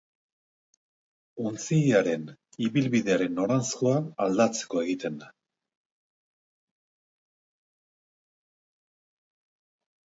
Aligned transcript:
Ontziaren 1.49 2.23
ibilbidearen 2.67 3.37
noranzkoa 3.41 3.93
aldatzeko 4.25 4.83
egiten 4.85 5.23
da. 5.25 5.31